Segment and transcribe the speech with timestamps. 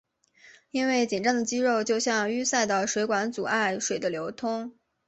[0.71, 4.75] 因为紧张的肌肉就像淤塞的水管阻碍水的流通。